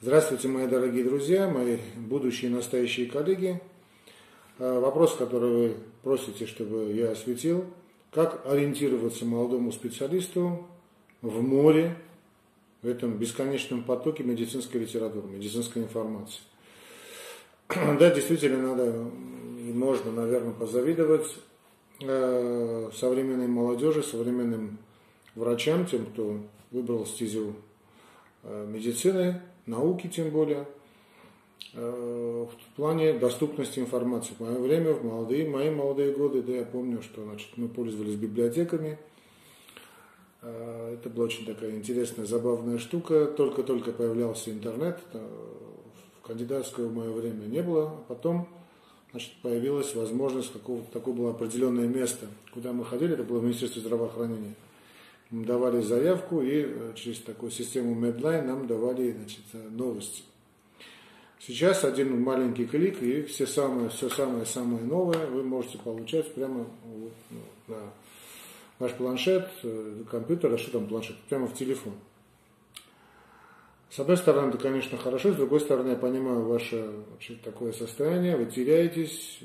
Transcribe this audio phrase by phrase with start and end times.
[0.00, 3.60] Здравствуйте, мои дорогие друзья, мои будущие и настоящие коллеги.
[4.60, 7.64] А, вопрос, который вы просите, чтобы я осветил.
[8.12, 10.68] Как ориентироваться молодому специалисту
[11.20, 11.96] в море,
[12.82, 16.42] в этом бесконечном потоке медицинской литературы, медицинской информации?
[17.98, 19.10] Да, действительно, надо
[19.58, 21.26] и можно, наверное, позавидовать
[22.04, 24.78] а, современной молодежи, современным
[25.34, 26.38] врачам, тем, кто
[26.70, 27.56] выбрал стезю
[28.44, 30.66] а, медицины, науки тем более,
[31.74, 34.34] э, в плане доступности информации.
[34.34, 38.16] В мое время, в молодые, мои молодые годы, да, я помню, что значит, мы пользовались
[38.16, 38.98] библиотеками.
[40.42, 43.26] Э, это была очень такая интересная, забавная штука.
[43.26, 44.98] Только-только появлялся интернет.
[45.12, 45.20] Э,
[46.18, 47.88] в кандидатское в мое время не было.
[47.88, 48.48] А потом
[49.10, 54.54] значит, появилась возможность, какого такое было определенное место, куда мы ходили, это было Министерство здравоохранения
[55.30, 60.22] давали заявку и э, через такую систему Medline нам давали значит, э, новости.
[61.38, 67.10] Сейчас один маленький клик и все самое, все самое-самое новое вы можете получать прямо ну,
[67.68, 67.76] на
[68.78, 71.94] ваш планшет, э, компьютер, а что там планшет, прямо в телефон.
[73.90, 76.90] С одной стороны, это, конечно, хорошо, с другой стороны, я понимаю ваше
[77.42, 79.40] такое состояние, вы теряетесь,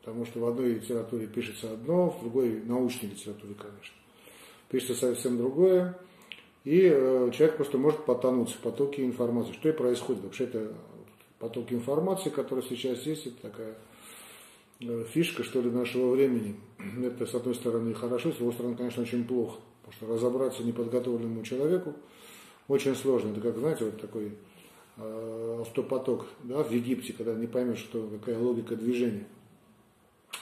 [0.00, 3.94] потому что в одной литературе пишется одно, в другой научной литературе, конечно
[4.68, 5.98] пишется совсем другое,
[6.64, 9.52] и э, человек просто может потонуть в потоке информации.
[9.52, 10.24] Что и происходит.
[10.24, 10.72] Вообще это
[11.38, 13.74] поток информации, который сейчас есть, это такая
[14.80, 16.56] э, фишка, что ли, нашего времени.
[17.04, 19.60] Это, с одной стороны, хорошо, с другой стороны, конечно, очень плохо.
[19.82, 21.94] Потому что разобраться неподготовленному человеку
[22.66, 23.30] очень сложно.
[23.30, 24.32] Это как, знаете, вот такой
[24.96, 29.26] э, автопоток да, в Египте, когда не поймешь, что, какая логика движения.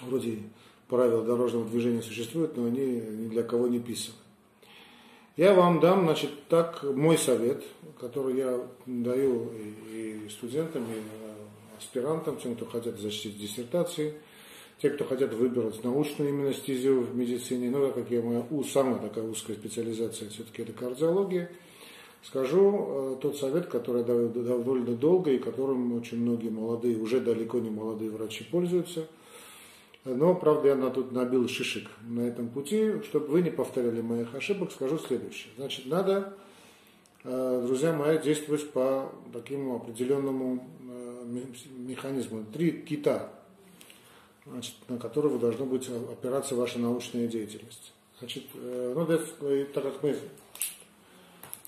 [0.00, 0.38] Вроде
[0.88, 4.16] правила дорожного движения существуют, но они ни для кого не писаны.
[5.36, 7.64] Я вам дам, значит, так мой совет,
[7.98, 9.50] который я даю
[9.92, 11.02] и, студентам, и
[11.76, 14.14] аспирантам, тем, кто хотят защитить диссертации,
[14.80, 19.00] те, кто хотят выбрать научную именно стезию в медицине, ну, так как я моя самая
[19.00, 21.50] такая узкая специализация, все-таки это кардиология,
[22.22, 27.18] скажу э, тот совет, который я даю довольно долго и которым очень многие молодые, уже
[27.18, 29.08] далеко не молодые врачи пользуются–
[30.04, 33.00] но, правда, я тут набил шишек на этом пути.
[33.04, 35.52] Чтобы вы не повторяли моих ошибок, скажу следующее.
[35.56, 36.34] Значит, надо,
[37.24, 41.24] э, друзья мои, действовать по такому определенному э,
[41.78, 42.44] механизму.
[42.52, 43.30] Три кита,
[44.46, 47.94] значит, на которые должна быть опираться ваша научная деятельность.
[48.18, 49.06] Значит, э, ну,
[49.72, 50.16] так как мы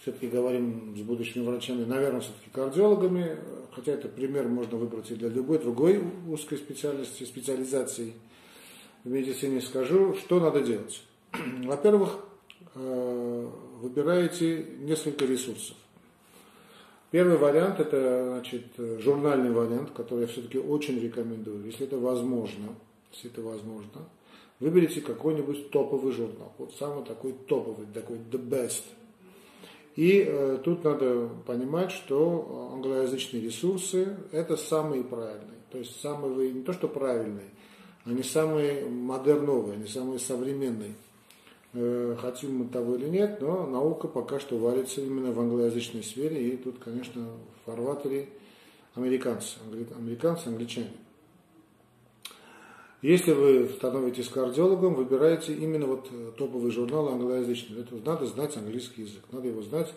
[0.07, 3.41] все-таки говорим с будущими врачами, наверное, все-таки кардиологами,
[3.73, 8.13] хотя это пример можно выбрать и для любой другой узкой специальности, специализации
[9.03, 11.03] в медицине, скажу, что надо делать.
[11.65, 12.21] Во-первых,
[12.77, 13.51] э,
[13.81, 15.77] выбираете несколько ресурсов.
[17.11, 18.67] Первый вариант это значит,
[19.01, 22.77] журнальный вариант, который я все-таки очень рекомендую, если это возможно,
[23.13, 24.09] если это возможно,
[24.61, 28.85] выберите какой-нибудь топовый журнал, вот самый такой топовый, такой the best–
[29.97, 35.57] и э, тут надо понимать, что англоязычные ресурсы– это самые правильные.
[35.71, 37.49] То есть самые, не то что правильные,
[38.05, 40.95] они самые модерновые, они самые современные.
[41.73, 46.47] Э, хотим мы того или нет, но наука пока что варится именно в англоязычной сфере.
[46.47, 47.29] И тут, конечно,
[47.63, 48.29] в фарватере
[48.95, 49.57] американцы,
[49.97, 50.93] американцы, англичане.
[53.03, 57.83] Если вы становитесь кардиологом, выбираете именно вот э, топовый журнал англоязычный.
[57.83, 59.93] Это надо знать английский язык, надо его знать,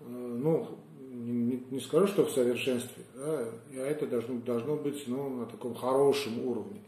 [0.00, 0.68] э, ну,
[1.10, 5.74] не, не скажу, что в совершенстве, да, а это должно, должно быть ну, на таком
[5.74, 6.80] хорошем уровне.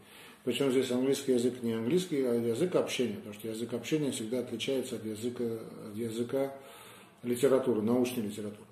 [0.45, 4.95] Причем здесь английский язык не английский, а язык общения, потому что язык общения всегда отличается
[4.95, 6.53] от языка, от языка
[7.23, 8.67] литературы, научной литературы.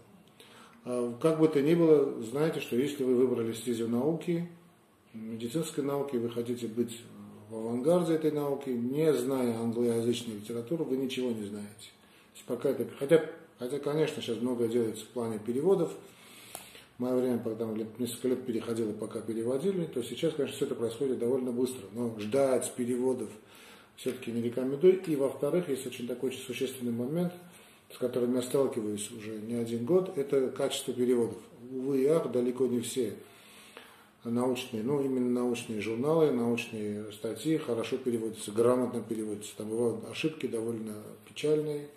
[0.85, 4.47] А как бы то ни было, знаете, что если вы выбрали стезию науки,
[5.13, 6.99] медицинской науки, вы хотите быть
[7.49, 11.89] в авангарде этой науки, не зная англоязычной литературы, вы ничего не знаете.
[12.47, 13.23] Пока это, хотя,
[13.59, 15.91] хотя, конечно, сейчас много делается в плане переводов.
[16.97, 17.65] В мое время, когда
[17.97, 21.83] несколько лет переходило, пока переводили, то сейчас, конечно, все это происходит довольно быстро.
[21.93, 23.29] Но ждать переводов
[23.95, 25.01] все-таки не рекомендую.
[25.03, 27.33] И, во-вторых, есть очень такой очень существенный момент,
[27.93, 31.37] с которым я сталкиваюсь уже не один год, это качество переводов.
[31.71, 33.13] Увы и ах, далеко не все
[34.31, 39.55] научные, ну именно научные журналы, научные статьи хорошо переводятся, грамотно переводятся.
[39.57, 40.95] Там бывают ошибки довольно
[41.27, 41.87] печальные,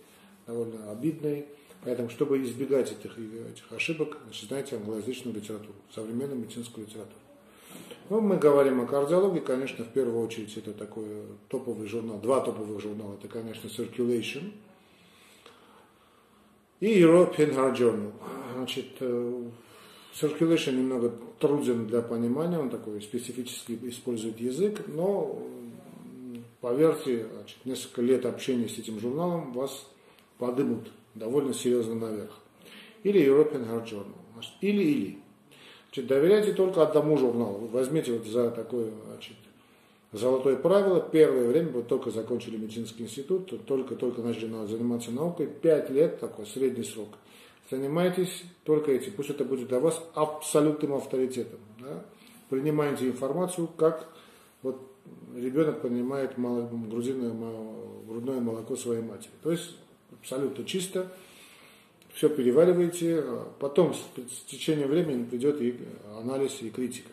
[0.47, 1.47] довольно обидные.
[1.85, 7.21] Поэтому, чтобы избегать этих, этих ошибок, значит, знайте англоязычную литературу, современную медицинскую литературу.
[8.09, 11.07] Ну, мы говорим о кардиологии, конечно, в первую очередь это такой
[11.49, 14.53] топовый журнал, два топовых журнала, это, конечно, Circulation
[16.81, 18.13] и European Heart Journal.
[18.57, 19.01] значит,
[20.21, 25.43] circulation немного труден для понимания, он такой специфически использует язык, но
[26.61, 29.87] поверьте, значит, несколько лет общения с этим журналом вас
[30.39, 32.33] подымут довольно серьезно наверх.
[33.03, 34.17] Или European Heart Journal.
[34.33, 35.19] Значит, или-или.
[35.89, 37.69] Значит, доверяйте только одному журналу.
[37.73, 39.37] Возьмите вот за такое значит,
[40.13, 41.01] золотое правило.
[41.01, 45.47] Первое время, вот только закончили медицинский институт, только-только начали заниматься наукой.
[45.47, 47.11] Пять лет, такой средний срок.
[47.71, 49.13] Занимайтесь только этим.
[49.13, 51.59] Пусть это будет для вас абсолютным авторитетом.
[51.81, 52.05] Да?
[52.49, 54.09] Принимайте информацию, как
[54.63, 54.81] вот
[55.35, 57.33] ребенок принимает грудиное,
[58.07, 59.33] грудное молоко своей матери.
[59.43, 59.77] То есть
[60.13, 61.11] абсолютно чисто,
[62.15, 63.25] все перевариваете,
[63.59, 65.79] потом с течением времени придет и
[66.19, 67.11] анализ, и критика.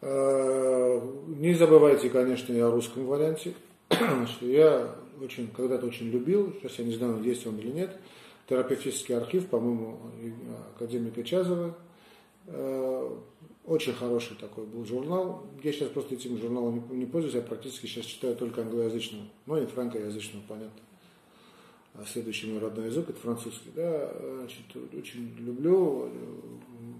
[0.00, 3.54] А, не забывайте, конечно, и о русском варианте.
[4.40, 7.98] Я очень, когда-то очень любил, сейчас я не знаю, есть он или нет,
[8.48, 9.98] терапевтический архив, по-моему,
[10.74, 11.76] академика Чазова.
[12.46, 13.22] А,
[13.66, 15.44] очень хороший такой был журнал.
[15.62, 19.66] Я сейчас просто этим журналом не, пользуюсь, я практически сейчас читаю только англоязычного, ну и
[19.66, 20.80] франкоязычного, понятно.
[21.94, 23.70] А следующий мой родной язык это французский.
[23.74, 24.64] Да, значит,
[24.96, 26.10] очень люблю э,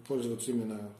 [0.06, 0.90] пользоваться именно,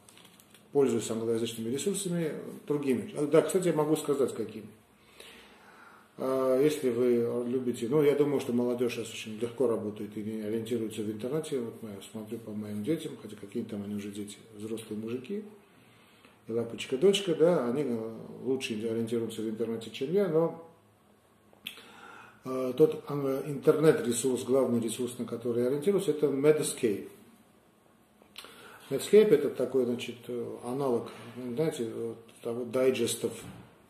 [0.71, 2.33] пользуюсь англоязычными ресурсами,
[2.67, 3.13] другими.
[3.15, 4.67] А, да, кстати, я могу сказать, какими.
[6.21, 10.41] А, если вы любите, ну, я думаю, что молодежь сейчас очень легко работает и не
[10.41, 11.59] ориентируется в интернете.
[11.59, 15.43] Вот я смотрю по моим детям, хотя какие там они уже дети, взрослые мужики
[16.49, 18.11] и лапочка, дочка, да, они э,
[18.43, 20.65] лучше ориентируются в интернете, чем я, но
[22.43, 27.07] э, тот э, интернет-ресурс, главный ресурс, на который я ориентируюсь, это Medscape.
[28.89, 30.15] Medscape это такой, значит,
[30.63, 31.11] аналог,
[31.53, 31.87] знаете,
[32.41, 33.31] того дайджестов,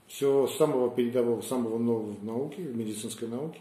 [0.10, 3.60] всего самого передового, самого нового в науке, в медицинской науке.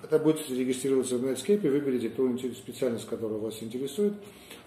[0.00, 4.14] Когда будете регистрироваться в Netscape, выберите ту специальность, которая вас интересует,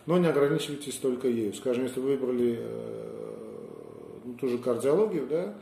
[0.05, 1.53] но не ограничивайтесь только ею.
[1.53, 5.55] Скажем, если вы выбрали э, ну, ту же кардиологию, да,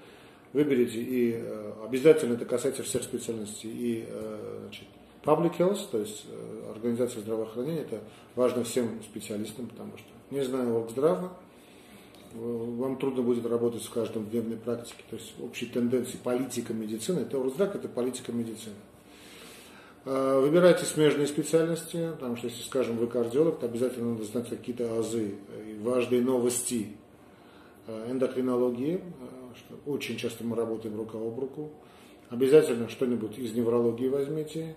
[0.54, 4.86] выберите и э, обязательно это касается всех специальностей, и э, значит,
[5.24, 6.26] public health, то есть
[6.74, 8.00] организация здравоохранения, это
[8.36, 11.34] важно всем специалистам, потому что не знаю Оргздрава,
[12.38, 17.76] вам трудно будет работать в дневной практике, то есть общей тенденции политика медицины, это Оргздрак,
[17.76, 18.76] это политика медицины.
[20.06, 25.00] А, выбирайте смежные специальности, потому что если, скажем, вы кардиолог, то обязательно надо знать какие-то
[25.00, 25.36] азы,
[25.82, 26.96] важные новости
[27.88, 29.02] а, эндокринологии,
[29.56, 31.72] что очень часто мы работаем рука об руку.
[32.30, 34.76] Обязательно что-нибудь из неврологии возьмите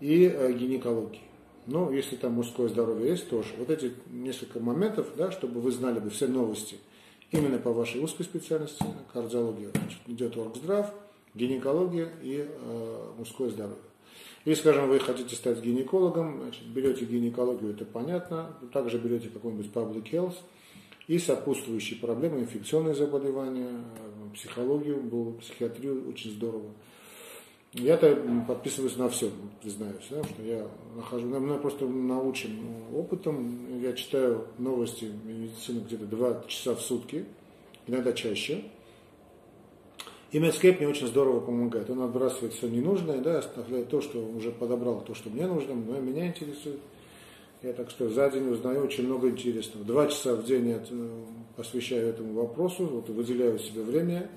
[0.00, 1.27] и гинекологии.
[1.70, 3.50] Ну, если там мужское здоровье есть, тоже.
[3.58, 6.78] Вот эти несколько моментов, да, чтобы вы знали бы все новости
[7.30, 8.82] именно по вашей узкой специальности,
[9.12, 9.68] кардиология.
[9.74, 10.94] Значит, идет оргздрав,
[11.34, 13.82] гинекология и э, мужское здоровье.
[14.46, 20.10] Если, скажем, вы хотите стать гинекологом, значит, берете гинекологию, это понятно, также берете какой-нибудь public
[20.10, 20.36] health
[21.06, 23.84] и сопутствующие проблемы, инфекционные заболевания,
[24.32, 26.70] психологию, было психиатрию, очень здорово.
[27.74, 28.16] Я-то
[28.46, 29.30] подписываюсь на все,
[29.60, 30.66] признаюсь, да, что я
[30.96, 32.58] нахожу, меня просто научен
[32.94, 37.26] опытом, я читаю новости медицины где-то два часа в сутки,
[37.86, 38.64] иногда чаще,
[40.30, 41.88] и Medscape мне очень здорово помогает.
[41.88, 45.98] Он отбрасывает все ненужное, да, оставляет то, что уже подобрал, то, что мне нужно, но
[46.00, 46.80] меня интересует.
[47.62, 49.84] Я так что за день узнаю очень много интересного.
[49.84, 51.24] Два часа в день я э,
[51.56, 54.30] посвящаю этому вопросу, вот выделяю себе время,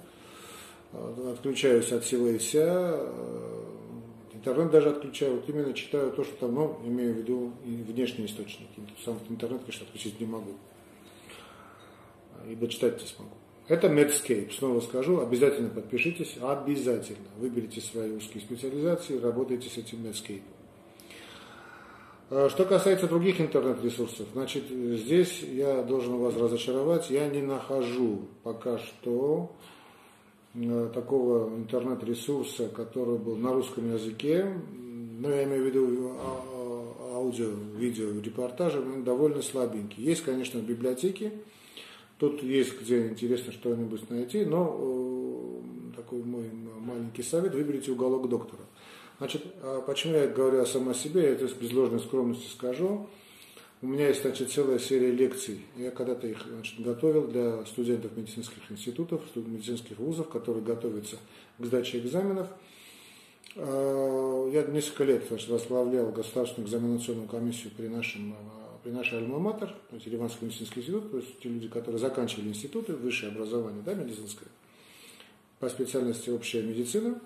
[0.93, 3.00] отключаюсь от всего и вся,
[4.33, 8.81] интернет даже отключаю, вот именно читаю то, что там, ну, имею в виду внешние источники.
[9.05, 10.53] Сам интернет, конечно, отключить не могу.
[12.50, 13.36] Ибо читать не смогу.
[13.67, 14.51] Это Medscape.
[14.51, 17.27] Снова скажу, обязательно подпишитесь, обязательно.
[17.38, 20.41] Выберите свои узкие специализации, работайте с этим Medscape.
[22.31, 28.79] А, что касается других интернет-ресурсов, значит, здесь я должен вас разочаровать, я не нахожу пока
[28.79, 29.55] что
[30.93, 34.53] такого интернет-ресурса, который был на русском языке,
[35.20, 36.43] но я имею в виду а,
[37.10, 40.03] а, аудио, видео, репортажи, довольно слабенький.
[40.03, 41.31] Есть, конечно, в библиотеке,
[42.22, 48.62] Тут есть где интересно что-нибудь найти, но э, такой мой маленький совет, выберите уголок доктора.
[49.17, 53.08] Значит, а почему я говорю о себе, я это без ложной скромности скажу.
[53.81, 55.61] У меня есть, значит, целая серия лекций.
[55.75, 61.17] Я когда-то их значит, готовил для студентов медицинских институтов, медицинских вузов, которые готовятся
[61.57, 62.47] к сдаче экзаменов.
[63.55, 68.35] А, я несколько лет значит, возглавлял государственную экзаменационную комиссию при нашем
[68.83, 72.93] при нашей альма-матер, то есть Ереванский медицинский институт, то есть те люди, которые заканчивали институты,
[72.93, 74.47] высшее образование, да, медицинское,
[75.59, 77.21] по специальности общая медицина.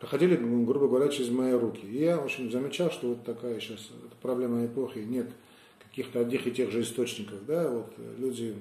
[0.00, 1.86] Проходили, грубо говоря, через мои руки.
[1.86, 3.90] И я, в общем, замечал, что вот такая сейчас
[4.22, 5.30] проблема эпохи, нет
[5.78, 8.54] каких-то одних и тех же источников, да, вот люди,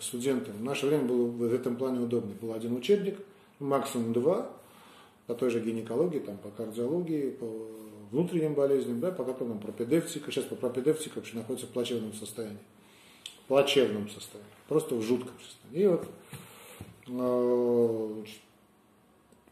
[0.00, 2.32] студенты, в наше время было в этом плане удобно.
[2.40, 3.18] Был один учебник,
[3.58, 4.50] максимум два,
[5.26, 7.66] по той же гинекологии, там, по кардиологии, по
[8.10, 12.58] внутренним болезням, да, по которым пропедевтика, сейчас по пропедевтика вообще находится в плачевном состоянии.
[13.44, 15.84] В плачевном состоянии, просто в жутком состоянии.
[15.84, 16.06] И вот
[17.08, 18.24] э,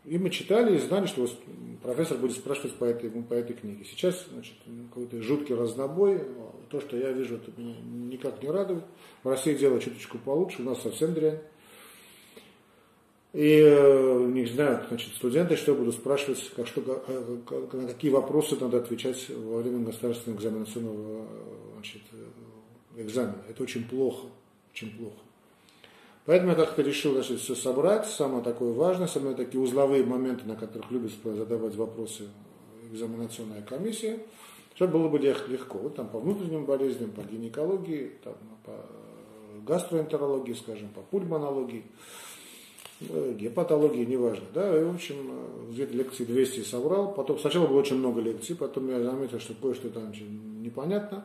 [0.07, 1.29] и мы читали и знали, что
[1.83, 3.85] профессор будет спрашивать по этой, по этой книге.
[3.85, 4.55] Сейчас значит,
[4.89, 6.23] какой-то жуткий разнобой.
[6.69, 8.85] То, что я вижу, это меня никак не радует.
[9.25, 11.41] В России дело чуточку получше, у нас совсем дрянь.
[13.33, 18.11] И э, не знаю, значит, студенты что будут спрашивать, как, что, э, как, на какие
[18.11, 21.27] вопросы надо отвечать во время государственного экзаменационного
[21.75, 23.43] значит, э, экзамена.
[23.49, 24.29] Это очень плохо,
[24.73, 25.26] очень плохо.
[26.27, 30.57] Поэтому я как-то решил значит, все собрать, самое такое важное, самые такие узловые моменты, на
[30.57, 32.29] которых любит задавать вопросы
[32.93, 34.19] экзаменационная комиссия,
[34.75, 35.79] чтобы было бы легко.
[35.79, 38.73] Вот там по внутренним болезням, по гинекологии, там, по
[39.65, 41.85] гастроэнтерологии, скажем, по пульмонологии,
[43.09, 44.47] э, гепатологии, неважно.
[44.53, 44.81] Да?
[44.81, 45.15] И, в общем,
[45.71, 47.15] где-то лекции 200 собрал.
[47.15, 50.13] Потом, сначала было очень много лекций, потом я заметил, что кое-что там
[50.61, 51.25] непонятно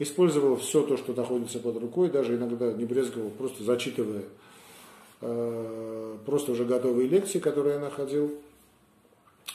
[0.00, 4.24] использовал все то, что находится под рукой, даже иногда не брезговал, просто зачитывая
[5.20, 8.34] э, просто уже готовые лекции, которые я находил,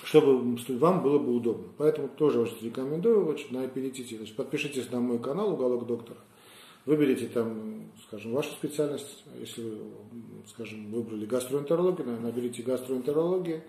[0.03, 1.65] чтобы вам было бы удобно.
[1.77, 4.17] Поэтому тоже очень рекомендую очень, на аппетите.
[4.17, 6.19] Значит, подпишитесь на мой канал «Уголок доктора».
[6.85, 9.23] Выберите там, скажем, вашу специальность.
[9.39, 9.77] Если вы,
[10.47, 13.63] скажем, выбрали гастроэнтерологию, наберите гастроэнтерологию,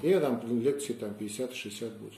[0.00, 2.14] и там лекции там 50-60 будет.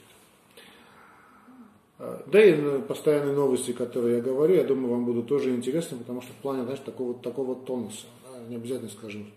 [2.27, 6.33] Да и постоянные новости, которые я говорю, я думаю, вам будут тоже интересны, потому что
[6.33, 8.07] в плане, знаешь, такого, такого тонуса.
[8.23, 9.27] Да, не обязательно, скажем,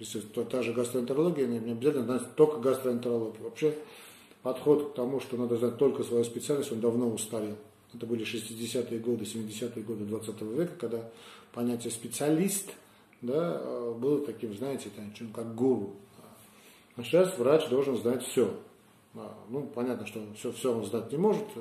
[0.00, 3.44] если то, та же гастроэнтерология, не, обязательно знать только гастроэнтерологию.
[3.44, 3.74] Вообще
[4.42, 7.56] подход к тому, что надо знать только свою специальность, он давно устарел.
[7.94, 11.10] Это были 60-е годы, 70-е годы 20 века, когда
[11.52, 12.70] понятие специалист
[13.22, 13.60] да,
[13.98, 14.90] было таким, знаете,
[15.32, 15.94] как гуру.
[16.96, 18.52] А сейчас врач должен знать все.
[19.20, 21.60] А, ну, понятно, что все, все он знать не может, э,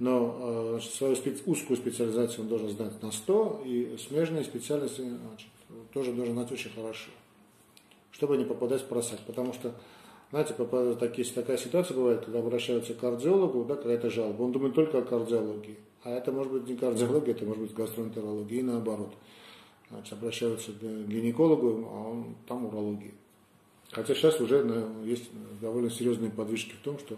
[0.00, 1.42] но э, значит, свою специ...
[1.46, 5.48] узкую специализацию он должен знать на 100, и смежные специальности значит,
[5.92, 7.10] тоже должен знать очень хорошо,
[8.10, 9.20] чтобы не попадать в просак.
[9.28, 9.72] Потому что,
[10.32, 10.54] знаете,
[10.98, 15.02] такие, такая ситуация бывает, когда обращаются к кардиологу, да, какая-то жалоба, он думает только о
[15.02, 15.78] кардиологии.
[16.02, 19.14] А это может быть не кардиология, это может быть гастроэнтерология и наоборот.
[19.90, 23.12] Значит, обращаются к гинекологу, а он там урология.
[23.90, 25.30] Хотя сейчас уже есть
[25.60, 27.16] довольно серьезные подвижки в том, что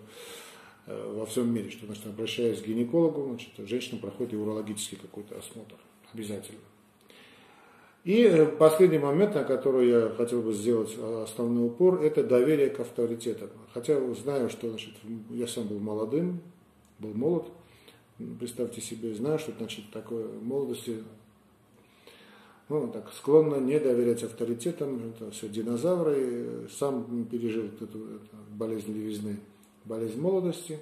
[0.87, 5.37] э, во всем мире, что значит, обращаясь к гинекологу, значит, женщина проходит и урологический какой-то
[5.37, 5.77] осмотр
[6.13, 6.61] обязательно.
[8.05, 12.71] И э, последний момент, на который я хотел бы сделать э, основной упор, это доверие
[12.71, 13.51] к авторитетам.
[13.75, 14.95] Хотя знаю, что значит,
[15.31, 16.41] я сам был молодым,
[16.99, 17.47] был молод,
[18.39, 21.03] представьте себе, знаю, что значит такое молодости
[22.71, 27.99] ну, так, склонна не доверять авторитетам, это все динозавры, сам пережил эту, эту
[28.53, 29.39] болезнь левизны,
[29.85, 30.79] болезнь молодости,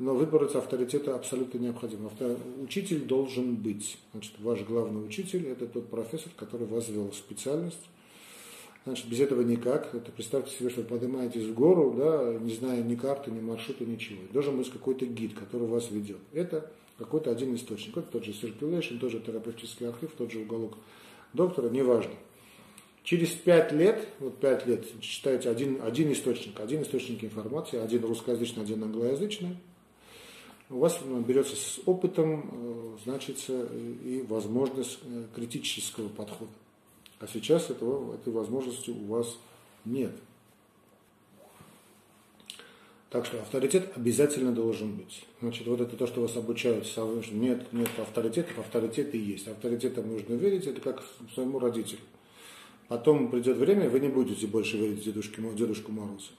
[0.00, 2.06] но выбрать авторитета абсолютно необходимо.
[2.06, 2.36] Автор...
[2.62, 3.98] Учитель должен быть.
[4.12, 7.86] Значит, ваш главный учитель– это тот профессор, который вас ввел в специальность.
[8.84, 9.94] Значит, без этого никак.
[9.94, 13.84] Это представьте себе, что вы поднимаетесь в гору, да, не зная ни карты, ни маршрута,
[13.84, 14.20] ничего.
[14.32, 16.18] Должен быть какой-то гид, который вас ведет.
[16.32, 17.98] Это какой-то один источник.
[17.98, 20.78] Это тот же circulation, тот же терапевтический архив, тот же уголок
[21.32, 22.14] доктора, неважно.
[23.02, 28.62] Через пять лет, вот пять лет, читаете один, один источник, один источник информации, один русскоязычный,
[28.62, 29.56] один англоязычный,
[30.68, 36.52] у вас берется с опытом, э, значит, и возможность э, критического подхода.
[37.18, 39.36] А сейчас этого, этой возможности у вас
[39.84, 40.12] нет.
[43.10, 45.24] Так что авторитет обязательно должен быть.
[45.40, 46.86] Значит, вот это то, что вас обучают,
[47.32, 49.48] нет, нет авторитетов, авторитеты есть.
[49.48, 51.02] Авторитетам нужно верить, это как
[51.34, 52.00] своему родителю.
[52.86, 56.30] Потом придет время, вы не будете больше верить дедушке, Дедушку Морозу.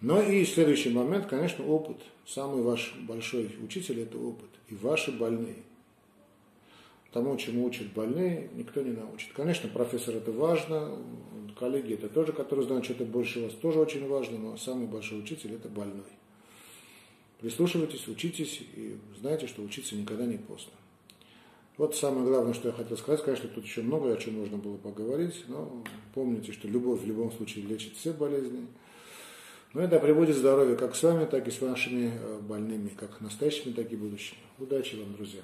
[0.00, 1.98] Но и следующий момент, конечно, опыт.
[2.24, 4.48] Самый ваш большой учитель– это опыт.
[4.68, 5.56] И ваши больные.
[7.12, 9.32] Тому, чему учат больные, никто не научит.
[9.32, 10.96] Конечно, профессор это важно,
[11.58, 15.54] коллеги это тоже, которые знают что-то больше вас, тоже очень важно, но самый большой учитель
[15.54, 16.06] это больной.
[17.40, 20.72] Прислушивайтесь, учитесь и знайте, что учиться никогда не поздно.
[21.78, 23.24] Вот самое главное, что я хотел сказать.
[23.24, 25.82] Конечно, тут еще много о чем можно было поговорить, но
[26.14, 28.66] помните, что любовь в любом случае лечит все болезни.
[29.72, 33.72] Но это приводит здоровье как с вами, так и с вашими э, больными, как настоящими,
[33.72, 34.40] так и будущими.
[34.58, 35.40] Удачи вам, друзья!